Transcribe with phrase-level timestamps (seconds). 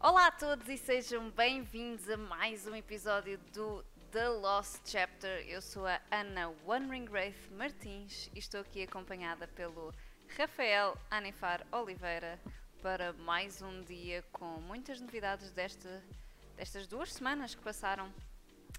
[0.00, 5.44] Olá a todos e sejam bem-vindos a mais um episódio do The Lost Chapter.
[5.48, 9.92] Eu sou a Ana One Wraith Martins e estou aqui acompanhada pelo
[10.36, 12.38] Rafael Anifar Oliveira
[12.82, 16.02] para mais um dia com muitas novidades desta,
[16.56, 18.12] destas duas semanas que passaram,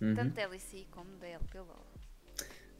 [0.01, 0.15] Uhum.
[0.15, 1.85] tanto da LEC como da LPLOL.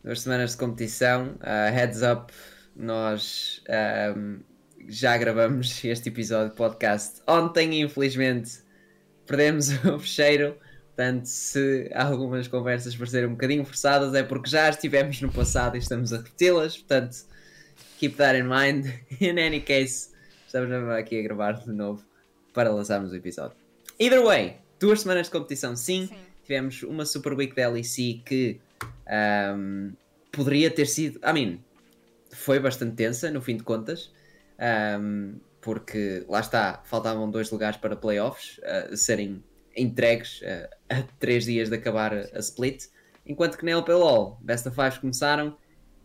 [0.02, 1.34] Duas semanas de competição.
[1.42, 2.34] Uh, heads up,
[2.74, 3.62] nós
[4.16, 4.42] um,
[4.88, 8.60] já gravamos este episódio de podcast ontem, infelizmente
[9.26, 10.58] perdemos o fecheiro.
[10.88, 15.80] Portanto, se algumas conversas parecerem um bocadinho forçadas, é porque já estivemos no passado e
[15.80, 16.78] estamos a repeti-las.
[16.78, 17.16] Portanto,
[17.98, 18.88] keep that in mind.
[19.22, 20.10] In any case,
[20.46, 22.04] estamos aqui a gravar de novo
[22.54, 23.56] para lançarmos o episódio.
[23.98, 26.08] Either way, duas semanas de competição, sim.
[26.08, 26.16] Sim.
[26.44, 28.60] Tivemos uma Super Week da LEC que
[29.56, 29.94] um,
[30.32, 31.20] poderia ter sido.
[31.20, 31.60] I mean,
[32.32, 34.12] foi bastante tensa no fim de contas,
[34.60, 39.44] um, porque lá está, faltavam dois lugares para playoffs uh, serem
[39.76, 42.88] entregues uh, a três dias de acabar a, split,
[43.26, 45.58] enquanto que na LPLOL, Best of Fives começaram,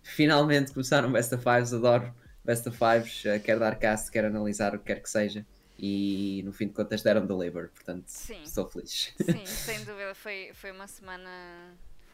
[0.03, 4.75] finalmente começaram Best of Fives, adoro Best of Fives, uh, quer dar cast, quer analisar
[4.75, 5.47] o que quer que seja.
[5.77, 8.43] E no fim de contas deram deliver, portanto Sim.
[8.45, 9.13] estou feliz.
[9.21, 11.29] Sim, sem dúvida, foi, foi uma semana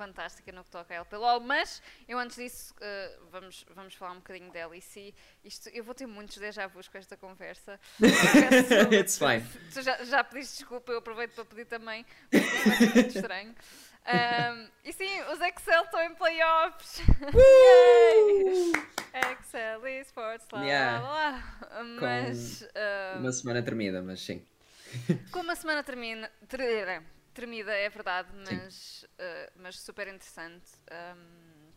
[0.05, 4.17] fantástica no que toca a LPLOL, mas eu antes disso, eh, vamos, vamos falar um
[4.17, 5.15] bocadinho da LEC.
[5.45, 7.79] Isto, eu vou ter muitos déjà vus com esta conversa.
[8.01, 9.45] Peço- It's fine.
[9.75, 13.55] Tu já, já pediste desculpa, eu aproveito para pedir também, porque ser muito estranho.
[14.07, 17.01] Ahm, e sim, os Excel estão em playoffs.
[17.85, 18.73] Yay!
[19.33, 21.01] Excel Esports, lá, Yeah.
[21.01, 21.11] lá,
[21.71, 21.83] lá.
[22.01, 22.63] Mas.
[22.75, 24.43] ahm, Uma semana tremida, mas sim.
[25.31, 30.71] como a semana termina, ter- tremida, é verdade, mas, uh, mas super interessante.
[31.17, 31.71] Um,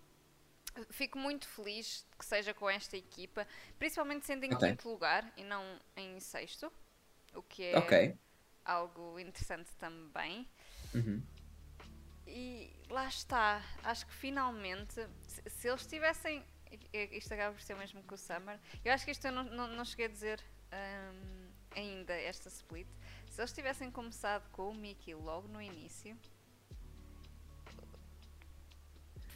[0.90, 4.68] fico muito feliz que seja com esta equipa, principalmente sendo em Ok.
[4.70, 6.72] quinto lugar e não em sexto,
[7.34, 8.18] o que é Ok.
[8.66, 10.48] algo interessante também.
[10.94, 11.24] Uhum.
[12.26, 14.96] E lá está, acho que finalmente,
[15.28, 16.44] se, se eles tivessem.
[17.12, 18.60] Isto acaba por ser o mesmo que o Summer.
[18.84, 22.88] Eu acho que isto eu não, não, não cheguei a dizer hum, ainda, esta split.
[23.34, 26.16] Se eles tivessem começado com o Mickey logo no início,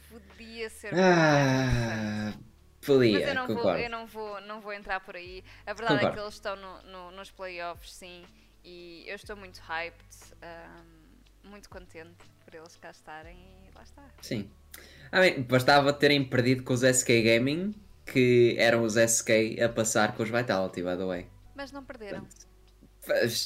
[0.08, 2.44] podia ser Ah, interessante.
[2.80, 3.80] Mas podia, eu não, vou, concordo.
[3.80, 5.42] eu não, vou, não vou entrar por aí.
[5.66, 6.14] A verdade é Concordo.
[6.16, 8.24] que eles estão no- no- nos playoffs, sim.
[8.64, 10.06] E eu estou muito hyped,
[10.42, 14.04] hum, muito contente por eles cá estarem e lá está.
[14.22, 14.48] Sim.
[15.10, 17.74] Ah, bem, bastava terem perdido com os SK Gaming,
[18.06, 21.26] que eram os SK a passar com os Vitality, by the way.
[21.56, 22.22] Mas não perderam.
[22.22, 22.47] Mas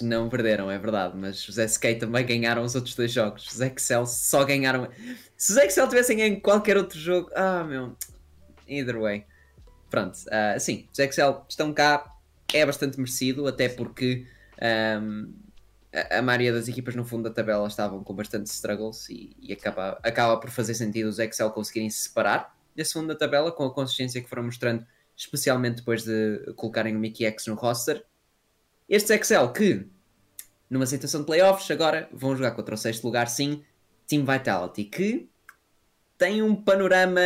[0.03, 3.47] Não perderam, é verdade, mas os SK também ganharam os outros dois jogos.
[3.53, 4.89] Os Excel só ganharam.
[5.37, 7.97] Se os Excel tivessem ganho qualquer outro jogo, ah meu,
[8.69, 9.25] either way.
[9.91, 12.17] Pronto, ah, sim, os Excel estão cá,
[12.53, 14.27] é bastante merecido, até porque
[14.61, 15.33] ahm,
[15.93, 19.53] a, a maioria das equipas no fundo da tabela estavam com bastante struggles e, e
[19.53, 23.65] acaba, acaba por fazer sentido os Excel conseguirem se separar desse fundo da tabela com
[23.65, 24.87] a consistência que foram mostrando,
[25.17, 28.05] especialmente depois de colocarem o Mickey X no roster.
[28.93, 29.87] Estes Excel que,
[30.69, 33.65] numa situação de playoffs, agora vão jogar contra o sexto lugar, sim,
[34.07, 35.31] Team Vitality, que
[36.19, 37.23] tem um panorama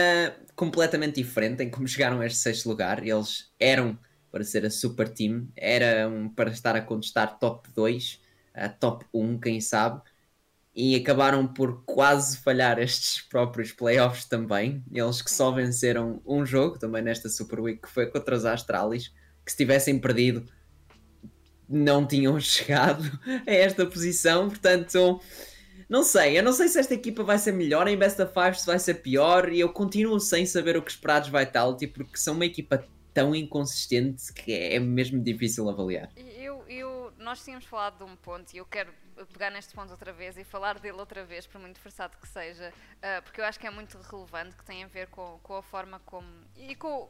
[0.55, 3.05] completamente diferente em como chegaram a este sexto lugar.
[3.05, 3.99] Eles eram
[4.31, 8.21] para ser a super team, eram para estar a contestar top 2,
[8.55, 10.01] a top 1, quem sabe,
[10.73, 14.85] e acabaram por quase falhar estes próprios playoffs também.
[14.93, 19.13] Eles que só venceram um jogo também nesta Super Week, que foi contra os Astralis,
[19.45, 20.47] que se tivessem perdido
[21.69, 23.05] não tinham chegado
[23.47, 25.21] a esta posição, portanto,
[25.89, 28.59] não sei, eu não sei se esta equipa vai ser melhor em Best of Five,
[28.59, 32.17] se vai ser pior, e eu continuo sem saber o que esperar dos Vitality, porque
[32.17, 32.85] são uma equipa
[33.15, 36.11] tão inconsistente que é mesmo difícil avaliar.
[36.17, 38.93] Eu, eu, nós tínhamos falado de um ponto e eu quero
[39.33, 42.73] pegar neste ponto outra vez e falar dele outra vez, por muito forçado que seja,
[43.01, 45.63] ah, porque eu acho que é muito relevante, que tem a ver com, com a
[45.63, 46.29] forma como.
[46.57, 47.09] e com.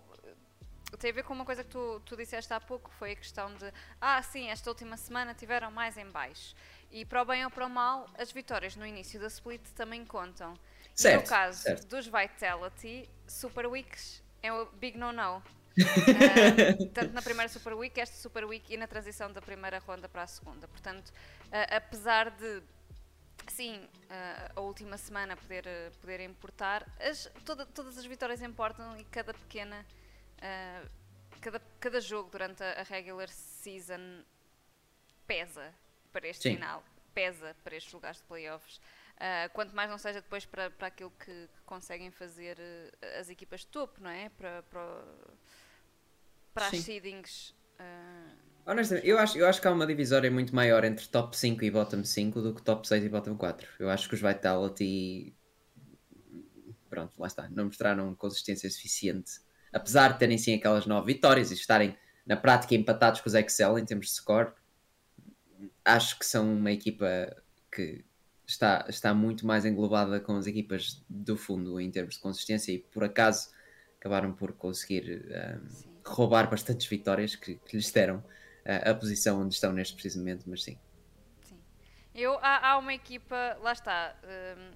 [0.98, 3.52] Tem a ver com uma coisa que tu, tu disseste há pouco, foi a questão
[3.54, 6.54] de ah, sim, esta última semana tiveram mais em baixo.
[6.90, 10.04] E para o bem ou para o mal, as vitórias no início da split também
[10.04, 10.54] contam.
[10.94, 11.86] e Certo, no caso certo.
[11.88, 15.42] dos Vitality, Super Weeks é o big no-no.
[15.76, 20.08] Ah, tanto na primeira Super Week, esta Super Week e na transição da primeira ronda
[20.08, 20.66] para a segunda.
[20.68, 21.12] Portanto,
[21.52, 22.62] ah, apesar de
[23.48, 25.66] sim, ah, a última semana poder,
[26.00, 29.84] poder importar, as- toda- todas as vitórias importam e cada pequena,
[30.40, 30.84] ah,
[31.40, 34.24] cada, cada jogo durante a, regular season
[35.26, 35.74] pesa
[36.12, 36.54] para este Sim.
[36.54, 36.84] final,
[37.14, 38.80] pesa para estes lugares de playoffs.
[39.18, 43.30] Ah, quanto mais não seja depois para, para aquilo que, que conseguem fazer eh, as
[43.30, 44.28] equipas de topo, não é?
[44.30, 45.04] Para, para,
[46.52, 47.54] para as seedings
[48.66, 51.70] Honestamente, eu acho, eu acho que há uma divisória muito maior entre top 5 e
[51.70, 53.68] bottom 5 do que top 6 e bottom 4.
[53.78, 55.36] Eu acho que os Vitality.
[56.90, 57.48] Pronto, lá está.
[57.48, 59.40] Não mostraram consistência suficiente.
[59.76, 61.94] Apesar de terem sim aquelas 9 vitórias e estarem
[62.24, 64.52] na prática empatados com os Excel em termos de score,
[65.84, 67.36] acho que são uma equipa
[67.70, 68.02] que
[68.46, 72.78] está, está muito mais englobada com as equipas do fundo em termos de consistência e
[72.78, 73.50] por acaso
[74.00, 78.24] acabaram por conseguir um, roubar bastantes vitórias que, que lhes deram
[78.64, 80.78] a, a posição onde estão neste preciso momento, mas sim.
[81.42, 81.58] Sim.
[82.14, 84.70] Eu, há, há uma equipa, lá está, um,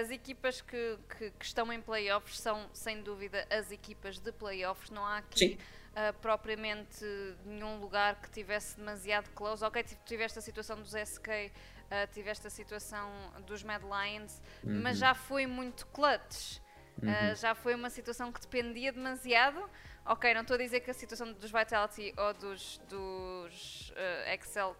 [0.00, 4.90] as equipas que, que, que, estão em playoffs são sem dúvida as equipas de playoffs,
[4.90, 5.58] não há aqui
[5.92, 7.04] uh, propriamente
[7.44, 9.64] nenhum lugar que tivesse demasiado close.
[9.64, 11.50] Ok, tiveste a situação dos SK, uh,
[11.90, 13.10] ah, tiveste a situação
[13.46, 14.80] dos Mad Lions, uhum.
[14.82, 16.58] mas já foi muito clutch.
[17.02, 17.08] Uhum.
[17.08, 19.68] Uh, já foi uma situação que dependia demasiado
[20.04, 23.92] Ok, não estou a dizer que a situação dos Vitality ou dos, dos
[24.32, 24.76] Excel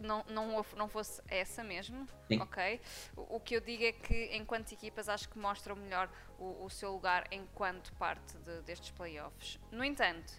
[0.00, 2.40] não, não, não fosse essa mesmo, Sim.
[2.40, 2.80] ok?
[3.16, 6.70] O, o, que eu digo é que, enquanto equipas, acho que mostram melhor o, o
[6.70, 9.58] seu lugar enquanto parte de, destes playoffs.
[9.70, 10.32] No entanto,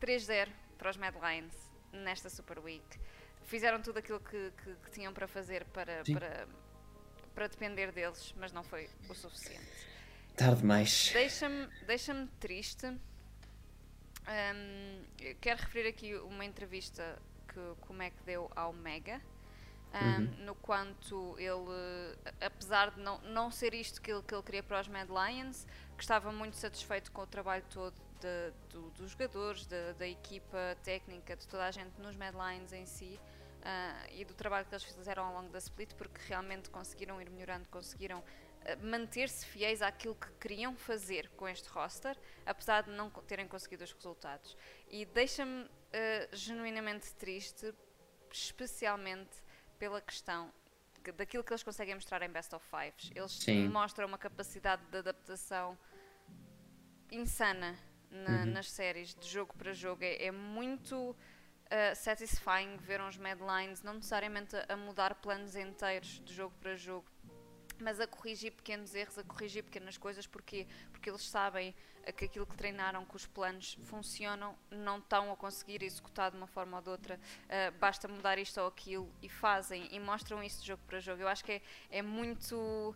[0.00, 3.00] 3-0 para os Mad Lions nesta Super Week.
[3.44, 6.48] Fizeram tudo aquilo que, que, que tinham para fazer para, para,
[7.34, 9.88] para depender deles, mas não foi o suficiente.
[10.36, 11.10] Tarde demais.
[11.12, 12.86] Deixa-me deixa triste.
[14.26, 15.04] Um,
[15.40, 17.20] quero referir aqui uma entrevista
[17.52, 19.20] que, que o Mac deu ao Mega.
[19.92, 20.44] Um, uhum.
[20.44, 24.80] no quanto ele, apesar de não, não ser isto que ele, que ele queria para
[24.80, 25.66] os Mad Lions,
[25.96, 30.76] que estava muito satisfeito com o trabalho todo de, do, dos jogadores, de, da equipa
[30.84, 33.18] técnica, de toda a gente nos Mad Lions em si
[33.62, 37.28] uh, e do trabalho que eles fizeram ao longo da split, porque realmente conseguiram ir
[37.28, 38.22] melhorando, conseguiram
[38.82, 43.92] manter-se fiéis àquilo que queriam fazer com este roster, apesar de não terem conseguido os
[43.92, 44.56] resultados.
[44.88, 47.74] E deixa-me uh, genuinamente triste,
[48.30, 49.36] especialmente
[49.78, 50.52] pela questão
[51.16, 53.10] daquilo que eles conseguem mostrar em Best of Fives.
[53.14, 53.68] Eles Sim.
[53.68, 55.78] mostram uma capacidade de adaptação
[57.10, 57.78] insana
[58.10, 58.46] na, uhum.
[58.46, 60.04] nas séries, de jogo para jogo.
[60.04, 61.16] É, é muito
[61.70, 66.76] uh, satisfying ver uns Madlines, não necessariamente a, a mudar planos inteiros de jogo para
[66.76, 67.06] jogo,
[67.80, 70.66] mas a corrigir pequenos erros, a corrigir pequenas coisas, porquê?
[70.92, 71.74] Porque eles sabem
[72.12, 76.46] que aquilo que treinaram, que os planos funcionam, não estão a conseguir executar de uma
[76.46, 80.62] forma ou de outra, uh, basta mudar isto ou aquilo e fazem e mostram isso
[80.62, 81.22] de jogo para jogo.
[81.22, 82.94] Eu acho que é, é muito.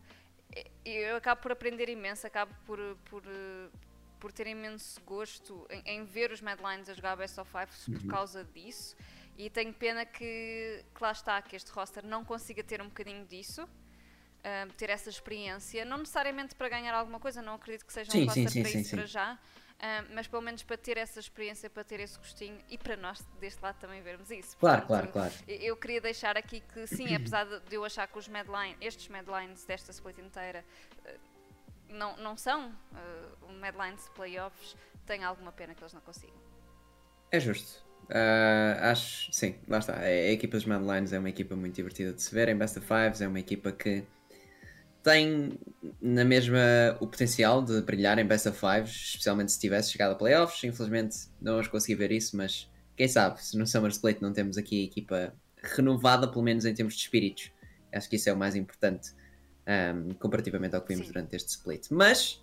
[0.54, 3.22] É, eu acabo por aprender imenso, acabo por, por,
[4.18, 8.02] por ter imenso gosto em, em ver os Madlines a jogar Best of Five por
[8.04, 8.08] uhum.
[8.08, 8.96] causa disso.
[9.36, 13.26] E tenho pena que, que lá está, que este roster não consiga ter um bocadinho
[13.26, 13.68] disso
[14.44, 18.28] uh, ter essa experiência, não necessariamente para ganhar alguma coisa, não acredito que seja um
[18.28, 21.82] sim, sim, para isso para já, uh, mas pelo menos para ter essa experiência, para
[21.82, 24.56] ter esse gostinho e para nós deste lado também vermos isso.
[24.58, 25.44] Claro, Portanto, claro, claro.
[25.48, 29.64] Eu queria deixar aqui que sim, apesar de eu achar que os Madline, estes Madlines
[29.64, 30.64] desta split inteira
[31.06, 31.34] uh,
[31.88, 34.76] não, não são uh, Madlines de playoffs,
[35.06, 36.36] tem alguma pena que eles não consigam.
[37.30, 37.84] É justo.
[38.04, 39.98] Uh, acho, sim, lá está.
[39.98, 42.86] A, equipa dos Madlines é uma equipa muito divertida de se ver em Best of
[42.86, 44.04] Fives, é uma equipa que
[45.04, 45.52] tem
[46.00, 46.58] na mesma
[46.98, 50.64] o potencial de brilhar em Best of Fives, especialmente se tivesse chegado a playoffs.
[50.64, 54.56] Infelizmente não vamos conseguir ver isso, mas quem sabe se no Summer Split não temos
[54.56, 57.52] aqui a equipa renovada, pelo menos em termos de espíritos.
[57.92, 59.10] Acho que isso é o mais importante
[59.68, 61.12] um, comparativamente ao que vimos Sim.
[61.12, 61.86] durante este split.
[61.90, 62.42] Mas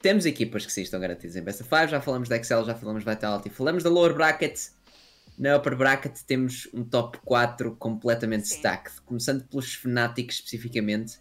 [0.00, 1.88] temos equipas que sim estão garantidas em Best of Five.
[1.88, 4.58] Já falamos da Excel, já falamos da Vitality, falamos da Lower Bracket.
[5.38, 8.56] Na Upper Bracket temos um top 4 completamente sim.
[8.56, 11.18] stacked, começando pelos Fnatic especificamente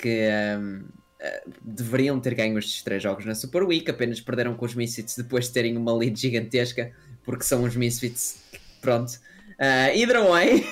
[0.00, 0.28] que
[0.58, 0.84] um,
[1.22, 5.16] eh, deveriam ter ganho estes três jogos na Super Week, apenas perderam com os Misfits
[5.16, 6.92] depois de terem uma lead gigantesca,
[7.22, 8.42] porque são os Misfits.
[8.80, 9.12] Pronto.
[9.58, 10.66] Uh, either way,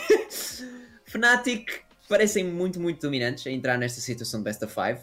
[1.04, 5.00] Fnatic parecem muito, muito dominantes a entrar nesta situação de Best of Five.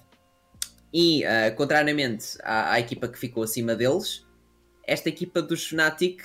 [0.92, 4.26] E, uh, contrariamente à, à, equipa que ficou acima deles,
[4.88, 6.24] esta equipa dos Fnatic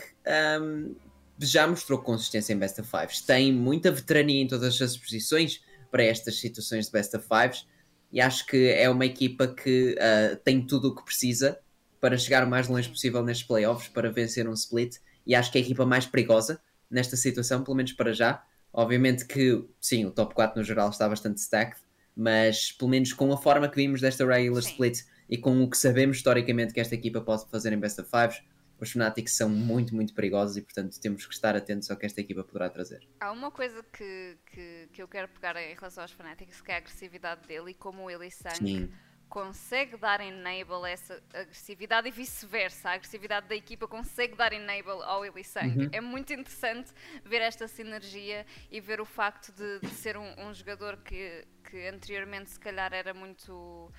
[0.63, 0.95] um,
[1.39, 3.21] já mostrou consistência em Best of Fives.
[3.21, 7.67] Tem muita veterania em todas as posições para estas situações de Best of Fives
[8.13, 11.59] e acho que é uma equipa que uh, tem tudo o que precisa
[12.01, 15.59] para chegar o mais longe possível nestes playoffs, para vencer um split, e acho que
[15.59, 18.43] é a equipa mais perigosa nesta situação, pelo menos para já.
[18.73, 21.81] Obviamente que, sim, o top 4 no geral está bastante stacked,
[22.17, 24.71] mas pelo menos com a forma que vimos desta regular sim.
[24.71, 28.11] split e com o que sabemos historicamente que esta equipa pode fazer em best of
[28.11, 28.43] fives,
[28.85, 32.21] os Fnatic são muito, muito perigosos e, portanto, temos que estar atentos ao que esta
[32.21, 33.07] equipa poderá trazer.
[33.21, 36.75] Há uma coisa que, que, que eu quero pegar em relação aos Fnatic, que é
[36.75, 38.91] a agressividade dele e como ele e Sang
[39.31, 42.91] consegue dar enable a essa agressividade e vice-versa.
[42.91, 45.85] A agressividade da equipa consegue dar enable ao Ilisang.
[45.85, 45.89] Uhum.
[45.93, 46.93] É muito interessante
[47.25, 51.87] ver esta sinergia e ver o facto de, de ser um, um, jogador que, que
[51.87, 53.91] anteriormente se calhar era muito.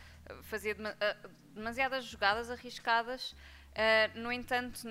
[0.44, 0.76] fazia
[1.56, 3.34] demasiadas jogadas arriscadas.
[3.72, 4.88] Uh, no entanto,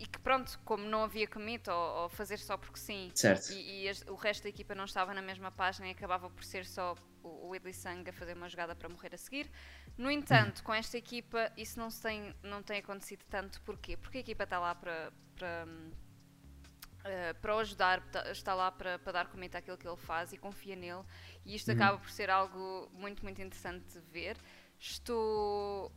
[0.00, 3.52] e que pronto, como não havia commit ou, ou fazer só porque sim, certo.
[3.52, 6.64] e, e o resto da equipa não estava na mesma página e acabava por ser
[6.64, 9.50] só o, o Idli Sang a fazer uma jogada para morrer a seguir.
[9.98, 13.60] No entanto, com esta equipa isso não, tem, não tem acontecido tanto.
[13.60, 13.94] Porquê?
[13.96, 18.98] Porque a equipa está lá para, para, uh, para o ajudar, tá, está lá para,
[18.98, 21.04] para dar commit àquilo que ele faz e confia nele.
[21.44, 21.74] E isto uhum.
[21.74, 24.38] acaba por ser algo muito, muito interessante de ver.
[24.78, 25.92] Estou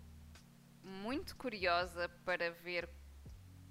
[0.84, 2.90] muito curiosa para ver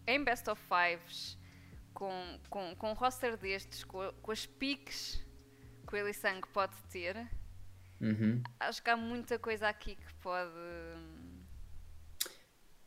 [0.07, 1.39] em Best of Fives,
[1.93, 5.25] com, com, com um roster destes, com, com as piques
[5.87, 7.17] que o Elisang pode ter,
[8.01, 8.43] uhum.
[8.61, 10.51] acho que há muita coisa aqui que pode.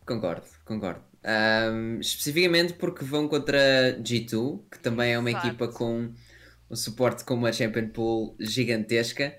[0.06, 1.04] Concordo, concordo.
[1.24, 5.48] Um, especificamente porque vão contra G2, que também é uma Exato.
[5.48, 6.14] equipa com
[6.70, 9.36] um suporte com uma Champion Pool gigantesca.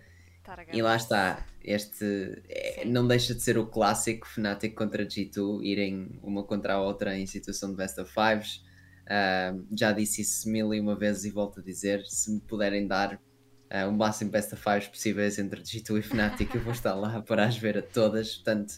[0.72, 6.20] E lá está, este é, não deixa de ser o clássico Fnatic contra G2 irem
[6.22, 8.64] uma contra a outra em situação de best of fives.
[9.06, 12.86] Uh, já disse isso mil e uma vezes e volto a dizer: se me puderem
[12.86, 16.94] dar uh, o máximo best of fives possíveis entre G2 e Fnatic, eu vou estar
[16.94, 18.36] lá para as ver a todas.
[18.36, 18.74] Portanto,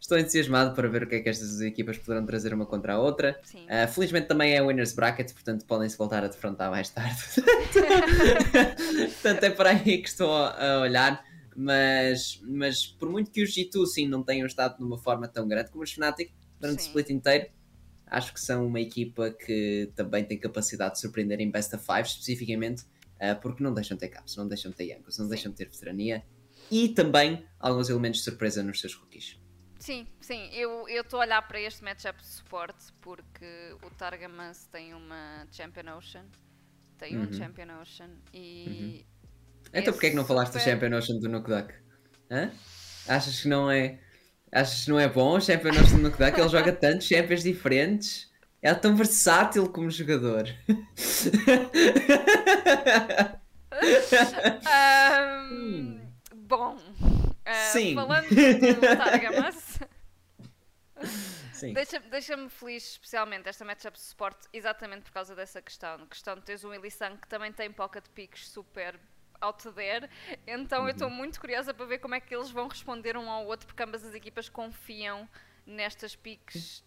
[0.00, 2.98] estou entusiasmado para ver o que é que estas equipas poderão trazer uma contra a
[2.98, 3.38] outra.
[3.54, 7.20] Uh, felizmente também é Winners Bracket, portanto podem-se voltar a defrontar mais tarde.
[9.12, 13.86] portanto, é para aí que estou a olhar mas, mas por muito que os G2
[13.86, 16.88] sim não tenham estado numa forma tão grande como os Fnatic durante sim.
[16.88, 17.50] o split inteiro,
[18.06, 22.02] acho que são uma equipa que também tem capacidade de surpreender em Best of Five,
[22.02, 26.24] especificamente uh, porque não deixam ter caps, não deixam ter Yankos, não deixam ter veterania
[26.70, 29.38] e também alguns elementos de surpresa nos seus rookies.
[29.78, 34.94] Sim, sim, eu estou a olhar para este matchup de suporte porque o Targamas tem
[34.94, 36.26] uma Champion Ocean,
[36.96, 37.24] tem uhum.
[37.24, 39.11] um Champion Ocean e uhum.
[39.72, 40.64] Então porquê é que não falaste super...
[40.64, 41.74] do Champion Ocean do Nukduck?
[42.30, 42.50] Hã?
[43.08, 43.98] Achas que não é.
[44.50, 46.38] Achas que não é bom o Champion Ocean do Nukduck?
[46.38, 48.30] Ele joga tantos champions diferentes.
[48.60, 50.44] É tão versátil como jogador.
[55.50, 56.00] um,
[56.36, 57.94] bom, uh, Sim.
[57.96, 59.80] falando do Targamas,
[61.74, 66.06] deixa-me deixa feliz especialmente esta matchup de suporte exatamente por causa dessa questão.
[66.06, 68.96] Questão de teres um Elisang que também tem pocket picks super
[69.42, 70.08] out there.
[70.46, 70.88] Então uhum.
[70.88, 73.66] eu estou muito curiosa para ver como é que eles vão responder um ao outro,
[73.66, 75.28] porque ambas as equipas confiam
[75.66, 76.84] nestas piques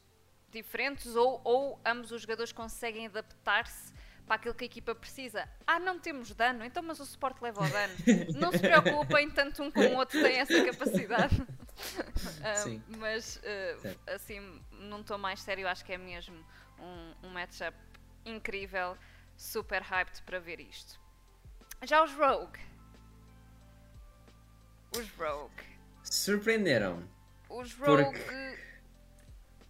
[0.49, 3.93] diferentes ou, ou ambos os jogadores conseguem adaptar-se
[4.25, 5.47] para aquilo que a equipa precisa.
[5.67, 7.93] Ah, não temos dano, então mas o suporte leva o dano.
[8.39, 11.39] Não se preocupem, tanto um como o outro têm essa capacidade.
[11.43, 16.35] uh, mas uh, assim, não estou mais sério, acho que é mesmo
[16.79, 17.77] um, um matchup
[18.25, 18.97] incrível,
[19.37, 20.99] super hyped para ver isto.
[21.83, 22.59] Já os Rogue.
[24.97, 25.63] Os Rogue.
[26.03, 27.07] Surpreenderam.
[27.49, 28.03] Os Rogue.
[28.03, 28.65] Porque...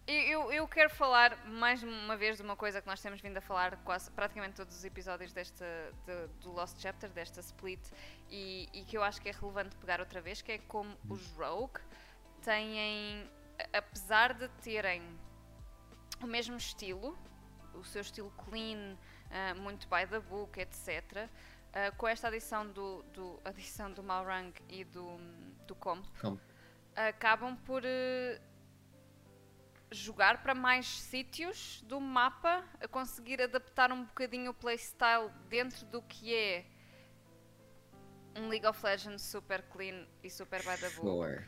[0.06, 3.40] Eu, eu quero falar mais uma vez de uma coisa que nós temos vindo a
[3.40, 5.66] falar quase praticamente todos os episódios desta,
[6.06, 7.80] de, do Lost Chapter, desta split,
[8.30, 11.26] e, e, que eu acho que é relevante pegar outra vez, que é como os
[11.32, 11.80] Rogue
[12.40, 13.28] têm,
[13.72, 15.02] apesar de terem
[16.22, 17.18] o mesmo estilo,
[17.74, 21.28] o seu estilo clean, uh, muito by the book, etc.,
[21.76, 25.18] Uh, com esta adição do, do, adição do Malrang e do,
[25.66, 26.06] do Comp.
[26.94, 28.40] acabam por uh,
[29.90, 36.00] jogar para mais sítios do mapa, a conseguir adaptar um bocadinho o playstyle dentro do
[36.00, 36.64] que é
[38.36, 41.44] um League of Legends super clean e super by the book.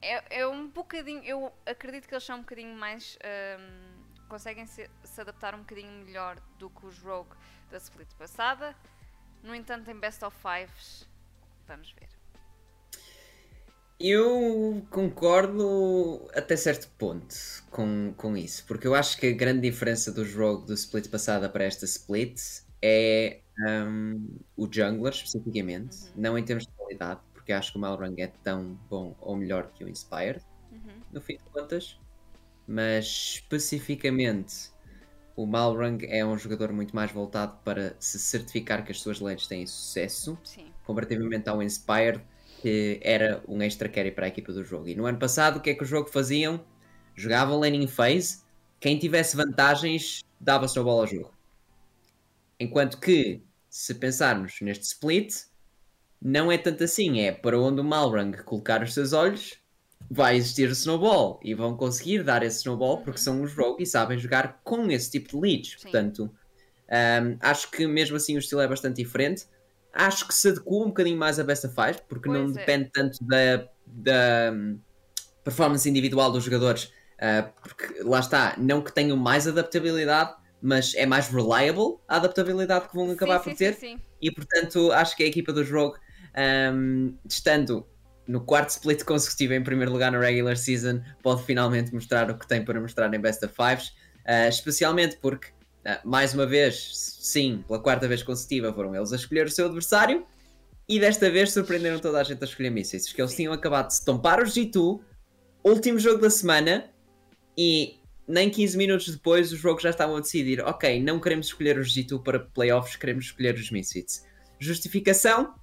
[0.00, 3.18] É, é um bocadinho, eu acredito que eles são um bocadinho mais.
[3.22, 7.36] Um, conseguem se, se adaptar um bocadinho melhor do que os Rogue
[7.70, 8.74] da split passada.
[9.42, 11.08] No entanto, em Best of Fives,
[11.66, 12.08] vamos ver.
[13.98, 17.36] Eu concordo até certo ponto
[17.70, 21.48] com, com isso, porque eu acho que a grande diferença dos Rogue do split passada
[21.48, 22.40] para esta split
[22.82, 26.12] é um, o jungler especificamente, uhum.
[26.16, 29.70] não em termos de qualidade, porque acho que o Malrang é tão bom ou melhor
[29.72, 31.00] que o Inspired, uhum.
[31.12, 31.96] no fim de contas,
[32.66, 34.72] mas especificamente
[35.34, 39.46] o Malrang é um jogador muito mais voltado para se certificar que as suas lanes
[39.46, 40.66] têm sucesso, Sim.
[40.84, 42.22] comparativamente ao Inspired,
[42.60, 44.88] que era um extra carry para a equipa do jogo.
[44.88, 46.64] E no ano passado, o que é que o jogo faziam?
[47.14, 48.42] Jogavam laning phase,
[48.78, 51.32] quem tivesse vantagens dava-se a bola ao jogo.
[52.58, 55.34] Enquanto que, se pensarmos neste split,
[56.20, 59.58] não é tanto assim, é para onde o Malrang colocar os seus olhos,
[60.10, 63.24] vai existir o snowball e vão conseguir dar esse snowball porque Uhum.
[63.24, 65.76] são os rogue e sabem jogar com esse tipo de leads.
[65.78, 65.78] Sim.
[65.80, 66.34] Portanto,
[66.90, 69.46] um, acho que mesmo assim o estilo é bastante diferente.
[69.92, 72.60] Acho que se adequa um bocadinho mais a Best of Five porque não Pois é.
[72.60, 74.78] depende tanto da, da hum,
[75.44, 76.92] performance individual dos jogadores.
[77.20, 82.88] uh, porque lá está, não que tenham mais adaptabilidade, mas é mais reliable a adaptabilidade
[82.88, 84.00] que vão acabar sim, por sim, ter.
[84.20, 85.98] E portanto, acho que a equipa dos Rogue,
[86.74, 87.86] um, estando
[88.26, 92.46] no quarto split consecutivo em primeiro lugar na regular season, pode finalmente mostrar o que
[92.46, 93.88] tem para mostrar em Best of Fives.
[94.26, 99.16] uh, especialmente porque, uh, mais uma vez, sim, pela quarta vez consecutiva, foram eles a
[99.16, 100.24] escolher o seu adversário.
[100.88, 103.94] E desta vez surpreenderam toda a gente a escolher mísseis, porque eles tinham acabado de
[103.94, 105.00] estompar os G2,
[105.64, 106.90] último jogo da semana,
[107.56, 111.78] e nem 15 minutos depois os jogos já estavam a decidir: ok, não queremos escolher
[111.78, 114.24] os G2 para playoffs, queremos escolher os Misfits.
[114.58, 115.54] Justificação?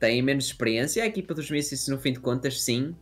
[0.00, 2.96] Têm menos experiência, a equipa dos Misfits, no fim de contas, sim,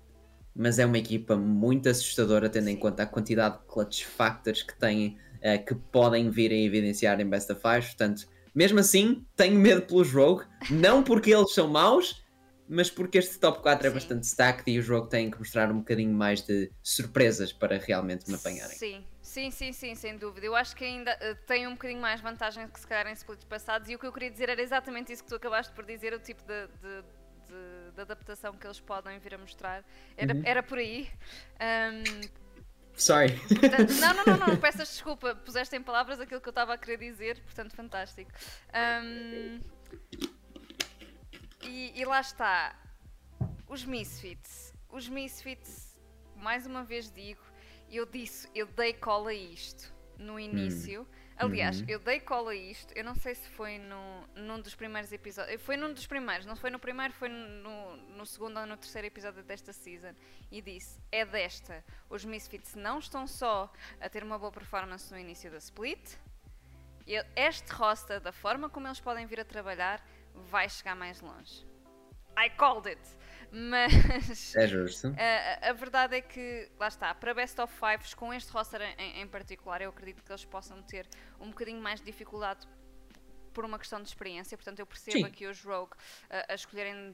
[0.54, 4.76] mas é uma equipa muito assustadora, tendo em conta a quantidade de clutch factors que
[4.76, 7.86] têm, eh, que podem vir a evidenciar em Best of Five.
[7.86, 12.26] Portanto, mesmo assim, tenho medo pelos Rogue, não porque eles são maus,
[12.68, 13.94] mas porque este top 4 é Sim.
[13.94, 18.28] bastante stacked e os Rogue têm que mostrar um bocadinho mais de surpresas para realmente
[18.28, 18.76] me apanharem.
[18.76, 19.04] Sim,
[19.38, 20.44] sim, sim, sim, sem dúvida.
[20.46, 23.44] Eu acho que ainda eh, tem um bocadinho mais vantagem que se calhar em splits
[23.44, 26.12] passados e o que eu queria dizer era exatamente isso que tu acabaste por dizer,
[26.12, 29.84] o tipo de, de- de- de adaptação que eles podem vir a mostrar.
[30.16, 30.42] Era, Uhum.
[30.44, 31.08] era por aí.
[31.60, 32.02] Ahm,
[32.94, 33.38] Sorry.
[33.48, 36.78] portanto, não, não, não, não, peças desculpa, puseste em palavras aquilo que eu estava a
[36.78, 38.30] querer dizer, portanto, fantástico.
[38.72, 39.60] Ahm,
[41.62, 42.74] e, e lá está.
[43.68, 44.72] Os Misfits.
[44.88, 45.98] Os Misfits,
[46.36, 47.40] mais uma vez digo,
[47.96, 51.06] eu disse, eu dei cola a isto no início.
[51.40, 51.86] Aliás, Uhum.
[51.88, 55.62] eu dei cola a isto, eu não sei se foi no, num dos primeiros episódios.
[55.62, 59.06] Foi num dos primeiros, não foi no primeiro, foi no, no segundo ou no terceiro
[59.06, 60.14] episódio desta season.
[60.50, 61.84] E disse: é desta.
[62.10, 66.16] Os Misfits não estão só a ter uma boa performance no início da split.
[67.36, 70.04] Este roster, da forma como eles podem vir a trabalhar,
[70.34, 71.64] vai chegar mais longe.
[72.36, 73.00] I called it!
[73.50, 74.54] Mas.
[74.56, 75.08] É justo.
[75.18, 79.20] A, a- verdade é que, lá está, para Best of Fives, com este roster em,
[79.22, 81.06] em particular, eu acredito que eles possam ter
[81.40, 82.66] um bocadinho mais de dificuldade
[83.52, 84.56] por uma questão de experiência.
[84.56, 85.24] Portanto, eu percebo Sim.
[85.24, 85.92] aqui os Rogue
[86.30, 87.12] a, a escolherem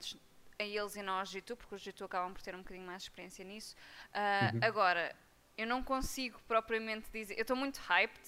[0.59, 3.03] a eles e não aos G2, porque os G2 acabam por ter um bocadinho mais
[3.03, 3.75] de experiência nisso.
[4.13, 4.61] Ah, Uhum.
[4.63, 5.15] Agora,
[5.57, 7.35] eu não consigo propriamente dizer.
[7.39, 8.21] Eu estou muito hyped.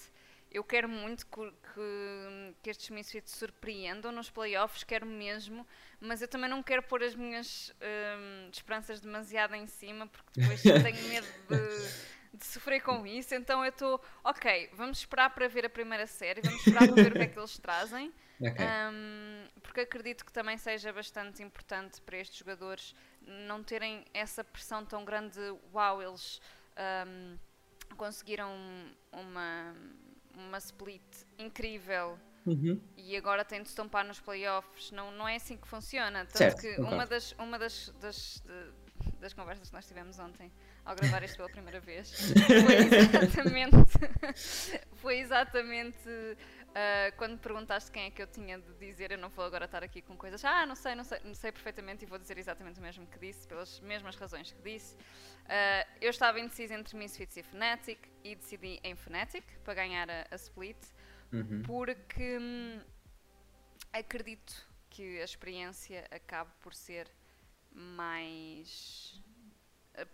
[0.51, 5.67] Eu quero muito que, que, que estes Misfits surpreendam nos playoffs, quero mesmo,
[6.01, 10.63] mas eu também não quero pôr as minhas hum, esperanças demasiado em cima, porque depois
[10.63, 13.35] tenho medo de, de sofrer com isso.
[13.35, 17.13] Então eu estou, ok, vamos esperar para ver a primeira série, vamos esperar para ver
[17.13, 18.13] o que é que eles trazem.
[18.41, 18.65] Ok.
[18.65, 24.85] Um, porque acredito que também seja bastante importante para estes jogadores não terem essa pressão
[24.85, 26.41] tão grande de uau, eles
[27.07, 27.39] um,
[27.97, 28.55] conseguiram
[29.13, 29.75] uma,
[30.37, 31.03] uma split
[31.39, 32.81] incrível Uhum.
[32.97, 34.93] e agora têm de estampar nos playoffs.
[34.93, 36.25] Não, não é assim que funciona.
[36.27, 38.86] Tanto Certo, que uma das, uma das, das, de-
[39.27, 40.53] das conversas que nós tivemos ontem
[40.85, 42.13] ao gravar isto pela primeira vez
[42.47, 43.77] foi exatamente,
[45.03, 46.09] foi exatamente
[46.79, 49.11] ah, quando perguntaste quem é que eu tinha de dizer.
[49.11, 50.45] Eu não vou agora estar aqui com coisas.
[50.45, 53.19] Ah, não sei, não sei, não sei perfeitamente e vou dizer exatamente o mesmo que
[53.19, 54.95] disse, pelas mesmas razões que disse.
[55.49, 60.27] Ah, eu estava indecisa entre Misfits e Fnatic e decidi em Fnatic para ganhar a,
[60.31, 60.77] a split
[61.33, 61.61] Uhum.
[61.65, 62.81] porque hum,
[63.93, 67.11] acredito que a experiência acabe por ser
[67.81, 69.21] mais.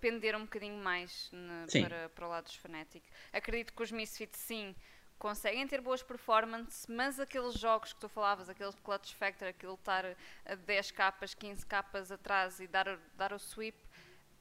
[0.00, 3.02] pender um bocadinho mais na- para, para o lado dos Fnatic.
[3.32, 4.76] Acredito que os Misfits, sim,
[5.18, 10.04] conseguem ter boas performances, mas aqueles jogos que tu falavas, aquele clutch factor, aquele estar
[10.46, 13.76] a 10 capas, 15 capas atrás e dar, o- dar o sweep,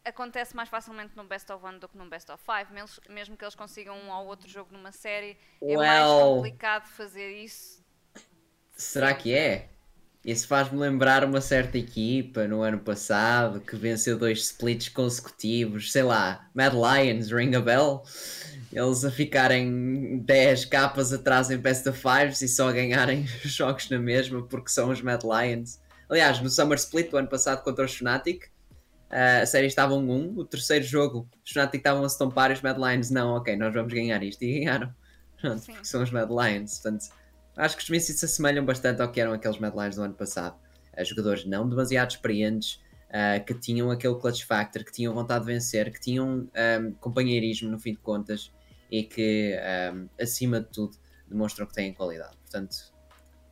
[0.05, 2.71] acontece mais facilmente no Best of One do que no Best of Five.
[2.71, 6.35] Mes- Mesmo que eles consigam um ou outro jogo numa série, é mais Well.
[6.35, 7.83] complicado fazer isso.
[8.73, 9.70] Será que é?
[10.23, 16.03] Isso faz-me lembrar uma certa equipa no ano passado que venceu dois splits consecutivos, sei
[16.03, 18.03] lá, Mad Lions, Ring a Bell.
[18.71, 23.97] Eles a ficarem 10 capas atrás em Best of Fives e só ganharem jogos na
[23.97, 25.79] mesma porque são os Mad Lions.
[26.07, 28.51] Aliás, no Summer Split do ano passado contra os Fnatic,
[29.09, 30.37] a série estava 1-1.
[30.37, 33.57] O terceiro jogo, os Fnatic estavam a se tompar e os Mad Lions, não, ok,
[33.57, 34.43] nós vamos ganhar isto.
[34.43, 34.93] E ganharam.
[35.41, 36.79] Pronto, porque são os Mad Lions.
[36.79, 37.05] Portanto,
[37.55, 40.13] acho que os Misfits se assemelham bastante ao que eram aqueles Mad Lions do ano
[40.13, 40.57] passado.
[40.97, 45.51] Uh, jogadores não demasiado experientes, uh, que tinham aquele clutch factor, que tinham vontade de
[45.51, 46.49] vencer, que tinham
[46.81, 48.51] um, companheirismo no fim de contas
[48.89, 49.57] e que,
[49.93, 52.35] um, acima de tudo, demonstram que têm qualidade.
[52.37, 52.75] Portanto,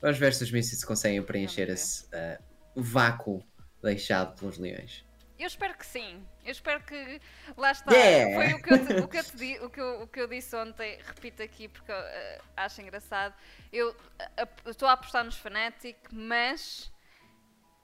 [0.02, 2.42] vamos ver se os Misfits conseguem preencher esse uh,
[2.76, 3.44] vácuo
[3.82, 5.06] deixado pelos Leões.
[5.39, 6.28] Eu espero que sim.
[6.43, 7.21] Eu espero que.
[7.56, 7.91] Lá está.
[7.93, 8.36] Yeah.
[8.36, 10.28] Foi o que, eu te, o, que eu te o, que eu, o que eu
[10.28, 10.99] disse ontem.
[11.02, 13.34] Repito aqui porque eu, eh, acho engraçado.
[13.71, 16.91] Eu eh, ap- estou a apostar nos Fnatic, mas.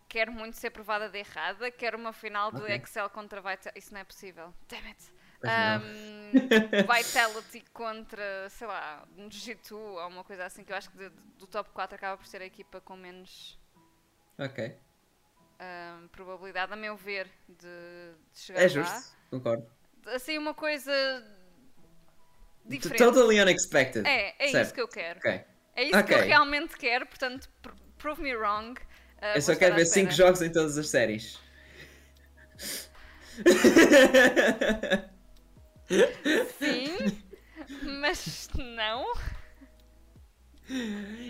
[0.07, 1.71] Quero muito ser provada de errada.
[1.71, 2.75] Quero uma final de Ok.
[2.75, 3.71] Excel contra Vitality.
[3.79, 4.53] Isso não é possível.
[4.69, 5.15] Damn it.
[5.45, 6.31] Um,
[6.93, 10.63] Vitality contra, sei lá, um G2 ou uma coisa assim.
[10.63, 13.59] Que eu acho que de- do top 4 acaba por ser a equipa com menos
[14.37, 14.77] Ok.
[15.59, 17.55] Um, probabilidade, a meu ver, de,
[18.33, 18.67] de chegar É lá.
[18.69, 19.65] justo, concordo.
[20.07, 20.91] Assim, uma coisa
[22.65, 22.99] diferente.
[22.99, 24.05] Totally unexpected.
[24.07, 24.65] É, é Certo.
[24.65, 25.19] isso que eu quero.
[25.19, 25.43] Ok.
[25.75, 28.79] É isso que eu realmente quero, portanto, pr- prove me wrong.
[29.21, 30.09] Uh, Eu só quero ver espera.
[30.11, 31.39] 5 jogos em todas as séries.
[36.59, 37.21] Sim,
[37.99, 39.05] mas não.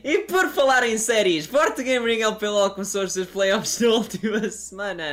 [0.04, 4.50] E por falar em séries, Forte Game Ring LPLO começou os seus playoffs na última
[4.50, 5.04] semana.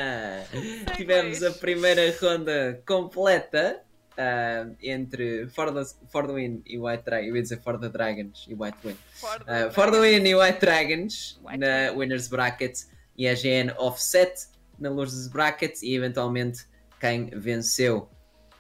[0.97, 3.83] Tivemos a primeira ronda completa
[4.17, 7.29] ah, entre For the, For the Win e White Dragons.
[7.29, 8.97] Eu ia dizer For the Dragons e White Win.
[9.15, 11.99] For Uh, For the Win e White Dragons White na Win.
[11.99, 12.79] Winners Bracket
[13.17, 16.67] e a GN Offset na Losers Bracket e eventualmente
[17.01, 18.09] quem venceu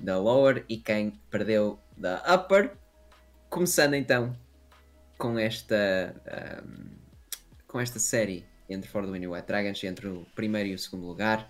[0.00, 2.72] da Lower e quem perdeu da Upper.
[3.48, 4.34] Começando então
[5.22, 6.20] com esta
[6.66, 6.90] um,
[7.68, 10.78] com esta série entre For the Win e White Dragons, entre o primeiro e o
[10.78, 11.48] segundo lugar,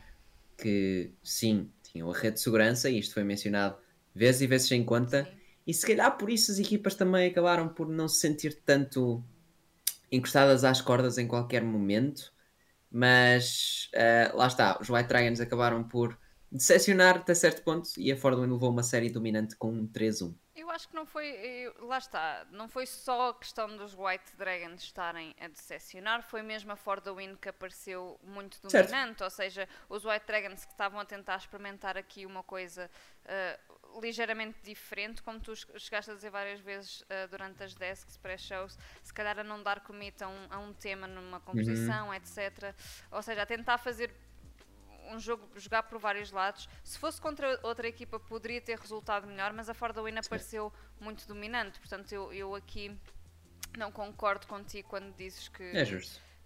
[0.58, 3.78] que sim, tinham a rede de segurança, e isto foi mencionado
[4.14, 5.30] vezes e vezes sem conta, Sim.
[5.68, 9.24] e se calhar por isso as equipas também acabaram por não se sentir tanto
[10.10, 12.30] encostadas às cordas em qualquer momento.
[12.90, 16.18] Mas ah, lá está, os White Dragons acabaram por
[16.50, 20.34] decepcionar até certo ponto e a Fordwin levou uma série dominante com um 3-1.
[20.62, 21.26] Eu acho que não foi.
[21.26, 22.46] eu- lá está.
[22.52, 27.00] Não foi só a questão dos White Dragons estarem a decepcionar, foi mesmo a For
[27.00, 28.86] the Win que apareceu muito Certo.
[28.86, 29.24] dominante.
[29.24, 32.88] Ou seja, os White Dragons que estavam a tentar experimentar aqui uma coisa
[33.26, 33.58] ah,
[34.00, 39.12] ligeiramente diferente, como tu chegaste a dizer várias vezes ah, durante as desks pré-shows, se
[39.12, 42.72] calhar a não dar commit a um, a um tema numa composição, etc.
[43.10, 44.14] Ou seja, a tentar fazer
[45.10, 46.68] um jogo jogar por vários lados.
[46.82, 50.72] Se fosse contra outra equipa poderia ter resultado melhor, mas a For the Win apareceu
[51.00, 51.78] muito dominante.
[51.78, 52.96] Portanto, eu, eu aqui
[53.76, 55.84] não concordo contigo quando dizes que, É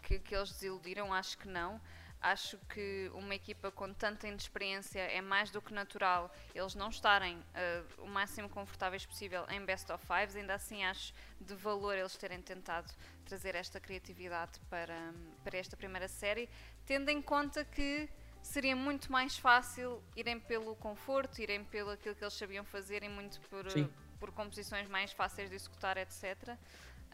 [0.03, 1.13] que, que eles desiludiram.
[1.13, 1.81] Acho que não.
[2.21, 7.39] Acho que uma equipa com tanta inexperiência é mais do que natural eles não estarem
[7.55, 10.35] eh, o máximo confortáveis possível em best of fives.
[10.35, 12.93] Ainda assim, acho de valor eles terem tentado
[13.25, 15.13] trazer esta criatividade para,
[15.45, 16.49] para esta primeira série,
[16.87, 18.09] tendo em conta que
[18.47, 23.09] seria muito mais fácil irem pelo conforto, irem pelo aquilo que eles sabiam fazer e
[23.09, 23.89] muito por, Sim.
[24.21, 26.57] por composições mais fáceis de executar, etc.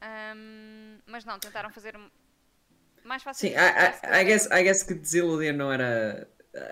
[0.01, 1.99] Ahm, mas não, tentaram fazer
[3.05, 3.49] mais fácil.
[3.49, 6.29] Sim, de I, I, I, guess, I guess que desiludir não era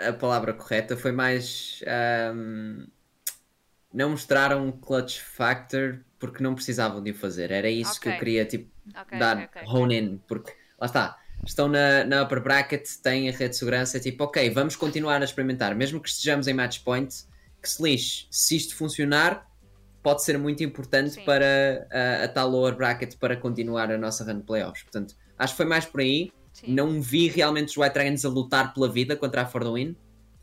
[0.08, 2.86] a palavra correta, foi mais ahm,
[3.92, 7.50] não mostraram um clutch factor porque não precisavam de o fazer.
[7.50, 9.64] Era isso que eu queria tipo, Ok, dar ok, ok.
[9.66, 13.96] hone in, porque lá está, estão na, na upper bracket, têm a rede de segurança,
[13.96, 17.14] é tipo, ok, vamos continuar a experimentar, mesmo que estejamos em match point,
[17.62, 19.46] que se lixe, se isto funcionar,
[20.02, 21.24] pode ser muito importante Sim.
[21.24, 24.82] para a, a tal lower bracket para continuar a nossa run de playoffs.
[24.82, 26.32] Portanto, acho que foi mais por aí.
[26.52, 29.70] Sim, Não vi realmente os White Dragons a lutar pela vida contra a For the
[29.70, 29.96] Win.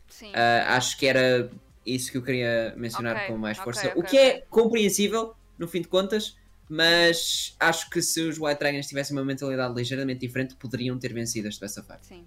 [0.08, 0.32] sim.
[0.34, 1.50] Ah, acho que era
[1.84, 3.88] isso que eu queria mencionar Ok, com mais força.
[3.88, 6.36] ok, o que é compreensível, no fim de contas,
[6.68, 11.48] mas acho que se os White Dragons tivessem uma mentalidade ligeiramente diferente, poderiam ter vencido
[11.48, 12.00] esta of Five.
[12.02, 12.26] Sim.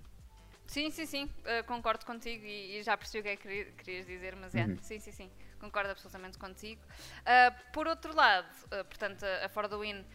[0.68, 3.72] Sim, sim, sim, uh, concordo contigo e, e já percebi o que é que queri-
[3.74, 4.78] querias dizer, mas é, Uhum.
[4.82, 6.82] sim, sim, sim, concordo absolutamente contigo.
[7.22, 10.06] Uh, por outro lado, uh, portanto, a, a For the Win